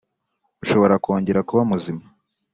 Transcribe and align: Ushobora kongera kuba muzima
Ushobora 0.63 0.95
kongera 1.03 1.45
kuba 1.47 1.61
muzima 1.71 2.03